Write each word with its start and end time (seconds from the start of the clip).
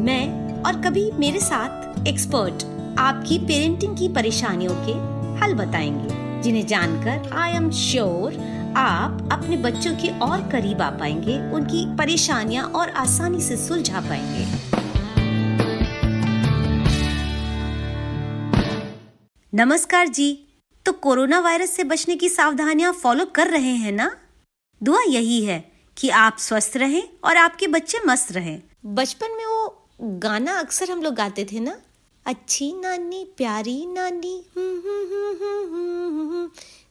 मैं 0.00 0.62
और 0.62 0.80
कभी 0.82 1.10
मेरे 1.12 1.40
साथ 1.40 2.06
एक्सपर्ट 2.08 2.62
आपकी 2.98 3.38
पेरेंटिंग 3.38 3.96
की 3.98 4.08
परेशानियों 4.08 4.74
के 4.76 4.92
हल 5.40 5.54
बताएँगे, 5.54 6.42
जिन्हें 6.42 6.66
जानकर 6.66 7.32
आई 7.32 7.52
एम 7.52 7.70
श्योर 7.70 8.34
आप 8.76 9.28
अपने 9.32 9.56
बच्चों 9.56 9.92
के 9.94 10.18
और 10.18 10.48
करीब 10.50 10.82
आ 10.82 10.90
पाएँगे, 10.90 11.38
उनकी 11.52 11.84
परेशानियाँ 11.96 12.64
और 12.64 12.90
आसानी 12.90 13.40
से 13.40 13.56
सुलझा 13.56 14.00
पाएँगे। 14.00 14.46
नमस्कार 19.52 20.08
जी 20.08 20.32
तो 20.86 20.92
कोरोना 20.92 21.40
वायरस 21.40 21.70
से 21.70 21.84
बचने 21.84 22.16
की 22.16 22.28
सावधानियाँ 22.28 22.92
फॉलो 22.92 23.24
कर 23.24 23.46
रहे 23.46 23.74
हैं 23.74 23.92
ना? 23.92 24.10
दुआ 24.82 25.02
यही 25.08 25.44
है 25.44 25.64
कि 25.96 26.08
आप 26.08 26.36
स्वस्थ 26.38 26.76
रहें 26.76 27.02
और 27.24 27.36
आपके 27.36 27.66
बच्चे 27.66 27.98
मस्त 28.06 28.32
रहें। 28.32 28.62
बचपन 28.86 29.36
में 29.36 29.44
गाना 30.00 30.52
अक्सर 30.58 30.90
हम 30.90 31.02
लोग 31.02 31.14
गाते 31.14 31.44
थे 31.44 31.60
ना? 31.60 31.76
अच्छी 32.26 32.72
नानी 32.72 33.24
प्यारी 33.36 33.86
नानी 33.86 34.32
हम्म, 34.56 34.78
हम्म, 34.78 36.30
हम्म, 36.30 36.48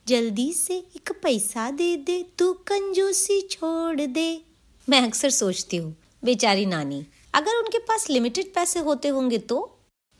जल्दी 0.07 0.51
से 0.53 0.77
एक 0.77 1.11
पैसा 1.23 1.69
दे 1.71 1.95
दे 1.97 2.21
तू 2.39 2.51
कंजूसी 2.67 3.41
छोड़ 3.41 4.01
दे। 4.01 4.41
मैं 4.87 5.01
अक्सर 5.01 5.29
सोचती 5.29 5.77
हूँ 5.77 5.95
बेचारी 6.23 6.65
नानी 6.65 7.05
अगर 7.33 7.57
उनके 7.57 7.79
पास 7.79 8.09
लिमिटेड 8.09 8.53
पैसे 8.53 8.79
होते 8.79 9.07
होंगे 9.07 9.37
तो? 9.37 9.59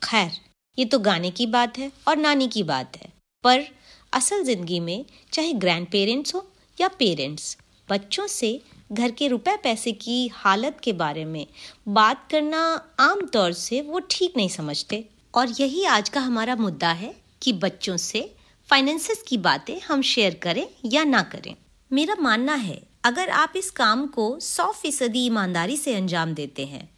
खैर 0.01 0.31
ये 0.77 0.85
तो 0.85 0.99
गाने 0.99 1.31
की 1.31 1.45
बात 1.47 1.77
है 1.77 1.91
और 2.07 2.17
नानी 2.17 2.47
की 2.47 2.63
बात 2.63 2.97
है। 2.97 3.13
पर 3.43 3.65
असल 4.13 4.43
ज़िंदगी 4.43 4.79
में 4.79 5.05
चाहे 5.33 5.53
ग्रैंड 5.55 5.87
पेरेंट्स 5.87 6.35
हो 6.35 6.45
या 6.77 6.87
पेरेंट्स 6.99 7.57
बच्चों 7.89 8.27
से 8.27 8.59
घर 8.91 9.11
के 9.11 9.27
रुपए 9.27 9.55
पैसे 9.55 9.91
की 9.91 10.27
हालत 10.27 10.77
के 10.83 10.93
बारे 10.93 11.23
में 11.25 11.45
बात 11.87 12.25
करना 12.31 12.59
आम 12.99 13.21
तौर 13.25 13.51
से 13.53 13.81
वो 13.81 13.99
ठीक 14.09 14.37
नहीं 14.37 14.49
समझते। 14.49 15.03
और 15.33 15.49
यही 15.59 15.83
आज 15.85 16.09
का 16.09 16.19
हमारा 16.19 16.55
मुद्दा 16.55 16.91
है 16.91 17.13
कि 17.41 17.53
बच्चों 17.53 17.97
से 17.97 18.21
फाइनेंसिस 18.69 19.21
की 19.21 19.37
बातें 19.37 19.79
हम 19.81 20.01
शेयर 20.01 20.33
करें 20.33 20.67
या 20.85 21.03
ना 21.03 21.21
करें। 21.23 21.53
मेरा 21.91 22.15
मानना 22.19 22.53
है, 22.53 22.81
अगर 23.03 23.29
आप 23.29 23.53
इस 23.55 23.69
काम 23.71 24.05
को 24.07 24.39
सौ 24.39 24.71
फ़ीसदी 24.71 25.25
ईमानदारी 25.25 25.77
से 25.77 25.93
अंजाम 25.95 26.33
देते 26.33 26.65
हैं 26.65 26.89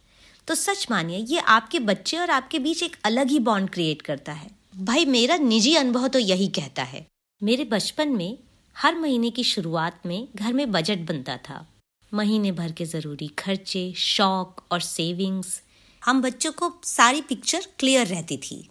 तो 0.48 0.54
सच 0.54 0.86
मानिए, 0.90 1.18
ये 1.18 1.38
आपके 1.38 1.78
बच्चे 1.80 2.16
और 2.16 2.30
आपके 2.30 2.58
बीच 2.58 2.82
एक 2.82 2.96
अलग 3.04 3.28
ही 3.28 3.38
बॉन्ड 3.40 3.70
क्रिएट 3.70 4.02
करता 4.02 4.32
है। 4.32 4.50
भाई, 4.76 5.04
मेरा 5.04 5.36
निजी 5.36 5.74
अनुभव 5.76 6.08
तो 6.08 6.18
यही 6.18 6.48
कहता 6.48 6.82
है। 6.82 7.06
मेरे 7.40 7.64
बचपन 7.64 8.08
में 8.08 8.38
हर 8.76 8.94
महीने 8.94 9.30
की 9.30 9.44
शुरुआत 9.44 10.00
में 10.06 10.26
घर 10.34 10.52
में 10.52 10.70
बजट 10.72 10.98
बनता 10.98 11.36
था। 11.38 11.66
महीने 12.14 12.52
भर 12.52 12.72
के 12.72 12.84
ज़रूरी 12.84 13.28
खर्चे, 13.28 13.94
शौक 13.96 14.64
और 14.70 14.80
सेविंग्स 14.80 15.62
हम 16.04 16.22
बच्चों 16.22 16.52
को 16.52 16.80
सारी 16.84 17.22
पिक्चर 17.22 17.66
क्लियर 17.78 18.06
रहती 18.06 18.36
थी। 18.36 18.68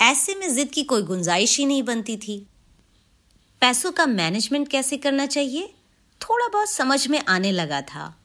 ऐसे 0.00 0.34
में 0.34 0.54
जिद 0.54 0.68
की 0.68 0.82
कोई 0.82 1.02
गुंजाइश 1.02 1.58
ही 1.58 1.66
नहीं 1.66 1.82
बनती 1.82 2.16
थी। 2.16 2.46
पैसों 3.60 3.92
का 3.92 4.06
मैनेजमेंट 4.06 4.68
कैसे 4.68 4.96
करना 4.96 5.26
चाहिए? 5.26 5.74
थोड़ा 6.22 6.48
बहुत 6.48 6.70
समझ 6.70 7.08
में 7.08 7.22
आने 7.28 7.52
लगा 7.52 7.80
था। 7.80 8.20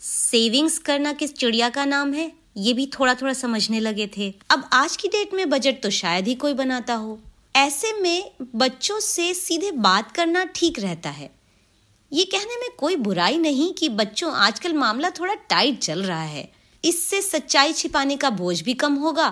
सेविंग्स 0.00 0.78
करना 0.78 1.12
किस 1.12 1.34
चिड़िया 1.34 1.68
का 1.68 1.84
नाम 1.84 2.14
है? 2.14 2.32
ये 2.56 2.72
भी 2.72 2.86
थोड़ा 2.86 3.14
थोड़ा 3.14 3.32
समझने 3.32 3.80
लगे 3.80 4.10
थे। 4.16 4.34
अब 4.50 4.70
आज 4.72 4.96
की 4.96 5.08
डेट 5.08 5.34
में 5.34 5.50
बजट 5.50 5.82
तो 5.82 5.90
शायद 5.90 6.28
ही 6.28 6.34
कोई 6.34 6.52
बनाता 6.52 6.94
हो। 6.94 7.20
ऐसे 7.56 7.92
में 7.92 8.30
बच्चों 8.54 9.00
से 9.00 9.34
सीधे 9.34 9.70
बात 9.70 10.12
करना 10.12 10.44
ठीक 10.44 10.78
रहता 10.78 11.10
है। 11.10 11.37
ये 12.12 12.24
कहने 12.24 12.56
में 12.56 12.68
कोई 12.78 12.96
बुराई 12.96 13.38
नहीं 13.38 13.72
कि 13.74 13.88
बच्चों, 13.88 14.32
आजकल 14.32 14.72
मामला 14.72 15.10
थोड़ा 15.10 15.34
टाइट 15.50 15.78
चल 15.78 16.02
रहा 16.02 16.22
है। 16.22 16.48
इससे 16.84 17.20
सच्चाई 17.22 17.72
छिपाने 17.72 18.16
का 18.16 18.30
बोझ 18.30 18.60
भी 18.62 18.74
कम 18.74 18.94
होगा 18.94 19.26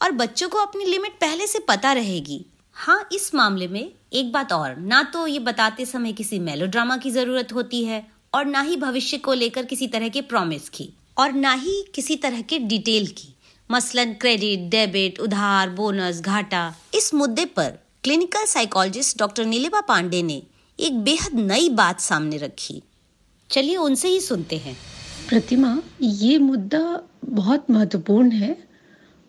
और 0.00 0.12
बच्चों 0.12 0.48
को 0.48 0.58
अपनी 0.58 0.84
लिमिट 0.84 1.12
पहले 1.12 1.46
से 1.46 1.58
पता 1.58 1.92
रहेगी। 1.92 2.44
हाँ 2.76 3.08
इस 3.12 3.34
मामले 3.34 3.68
में 3.68 3.90
एक 4.12 4.32
बात 4.32 4.52
और, 4.52 4.76
ना 4.76 5.02
तो 5.04 5.26
ये 5.26 5.38
बताते 5.38 5.84
समय 5.86 6.12
किसी 6.12 6.38
मेलोड्रामा 6.38 6.96
की 6.96 7.10
ज़रूरत 7.10 7.52
होती 7.52 7.84
है 7.84 8.06
और 8.34 8.44
ना 8.44 8.60
ही 8.60 8.76
भविष्य 8.76 9.18
को 9.18 9.32
लेकर 9.34 9.64
किसी 9.64 9.86
तरह 9.86 10.08
के 10.08 10.20
प्रॉमिस 10.22 10.68
की 10.68 10.88
और 11.18 11.32
ना 11.32 11.52
ही 11.54 11.82
किसी 11.94 12.16
तरह 12.16 12.42
के 12.42 12.58
डिटेल 12.58 13.06
की। 13.08 13.34
मसलन 13.70 14.12
क्रेडिट 14.12 14.68
डेबिट 14.70 15.20
उधार 15.20 15.70
बोनस 15.70 16.20
घाटा। 16.20 16.72
इस 16.94 17.12
मुद्दे 17.14 17.44
पर 17.46 17.78
clinical 18.04 18.44
psychologist 18.46 19.18
doctor 19.18 19.44
Neelima 19.46 19.80
Pandey 19.80 20.22
ने 20.22 20.42
एक 20.78 20.98
बेहद 20.98 21.38
नई 21.40 21.68
बात 21.68 22.00
सामने 22.00 22.36
रखी। 22.36 22.82
चलिए 23.50 23.76
उनसे 23.76 24.08
ही 24.08 24.20
सुनते 24.20 24.56
हैं। 24.56 24.76
प्रतिमा, 25.28 25.82
ये 26.02 26.38
मुद्दा 26.38 27.02
बहुत 27.24 27.70
महत्वपूर्ण 27.70 28.30
है 28.30 28.56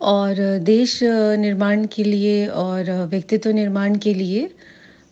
और 0.00 0.58
देश 0.58 1.00
निर्माण 1.38 1.86
के 1.86 2.04
लिए 2.04 2.46
और 2.46 2.90
व्यक्तित्व 3.06 3.50
निर्माण 3.50 3.98
के 3.98 4.14
लिए 4.14 4.50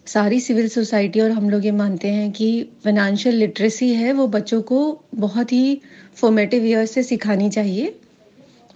सारी 0.06 0.40
सिविल 0.40 0.68
सोसाइटी, 0.68 1.20
और 1.20 1.30
हम 1.30 1.50
लोग 1.50 1.64
ये 1.64 1.70
मानते 1.70 2.08
हैं 2.08 2.30
कि 2.32 2.68
फाइनेंशियल 2.84 3.34
लिटरेसी 3.34 3.92
है, 3.94 4.12
वो 4.12 4.26
बच्चों 4.26 4.62
को 4.62 5.00
बहुत 5.14 5.52
ही 5.52 5.80
फॉर्मेटिव 6.16 6.64
ईयर 6.64 6.86
से 6.86 7.02
सिखानी 7.02 7.50
चाहिए। 7.50 7.94